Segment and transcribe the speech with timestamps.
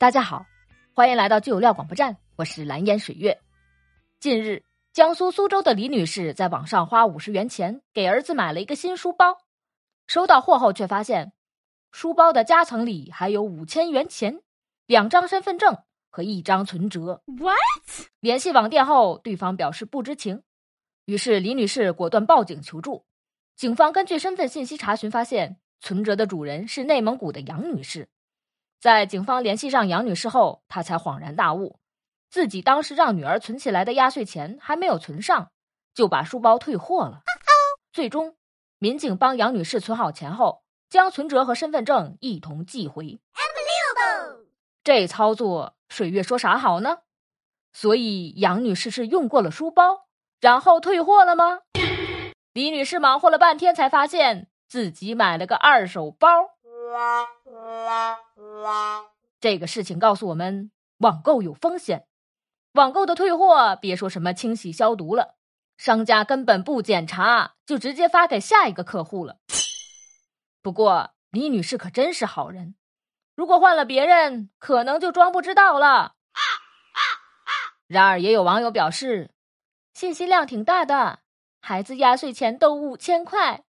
[0.00, 0.46] 大家好，
[0.94, 3.38] 欢迎来到聚有料广播站，我是蓝烟水月。
[4.18, 4.64] 近日，
[4.94, 9.36] 江苏苏州的李女士在网上花五十元钱给儿子买了一个新书包，
[10.06, 11.34] 收到货后却发现，
[11.92, 14.40] 书包的夹层里还有五千元钱、
[14.86, 15.76] 两张身份证
[16.08, 17.20] 和一张存折。
[17.26, 18.08] What？
[18.20, 20.42] 联系网店后，对方表示不知情，
[21.04, 23.04] 于是李女士果断报警求助。
[23.54, 28.08] 警方根据身份信息查询，发现存折的主人是内蒙古的杨女士。
[28.80, 31.78] 在警方联系上杨女士后，她才恍然大悟，
[32.30, 35.50] 自己当时让女儿存起来的压岁钱还没有存上，
[35.94, 37.20] 就把书包退货了。
[37.92, 38.36] 最终，
[38.78, 43.20] 民警帮杨女士存好钱后，将存折和身份证一同寄回。
[44.82, 47.00] 这操作，水月说啥好呢？
[47.74, 50.06] 所以杨女士是用过了书包，
[50.40, 51.60] 然后退货了吗？
[52.54, 56.28] 李女士忙活了半天，才发现自己买了个二手包。
[59.40, 62.06] 这个事情告诉我们，网购有风险。
[62.72, 65.36] 网购的退货，别说什么清洗消毒了，
[65.76, 69.38] 商家根本不检查，就直接发给下一个客户了。
[70.62, 72.74] 不过李女士可真是好人，
[73.34, 76.14] 如果换了别人，可能就装不知道了。
[77.86, 79.32] 然而，也有网友表示，
[79.94, 81.20] 信息量挺大的，
[81.60, 83.64] 孩子压岁钱都五千块，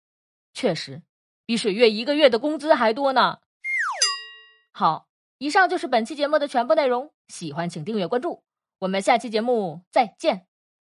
[0.54, 1.04] 确实
[1.50, 3.40] 比水月一个月的工资还多呢。
[4.72, 5.08] 好，
[5.40, 7.12] 以上就是本期节目的全部内容。
[7.28, 8.44] 喜欢请订阅关注，
[8.78, 10.49] 我们下期节目再见。